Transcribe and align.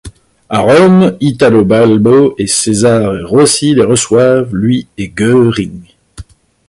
À 0.49 0.61
Rome, 0.61 1.15
Italo 1.19 1.63
Balbo 1.63 2.33
et 2.39 2.47
Cesare 2.47 3.23
Rossi 3.23 3.75
les 3.75 3.83
reçoivent, 3.83 4.49
lui 4.51 4.87
et 4.97 5.07
Göring. 5.09 5.79